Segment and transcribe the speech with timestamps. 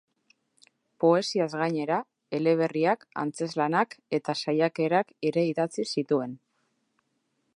[1.03, 1.97] Poesiaz gainera,
[2.37, 6.37] eleberriak, antzezlanak eta saiakerak ere idatzi zituen.